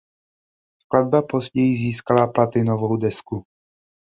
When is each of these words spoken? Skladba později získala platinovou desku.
Skladba 0.83 1.21
později 1.21 1.73
získala 1.75 2.27
platinovou 2.27 2.97
desku. 2.97 3.45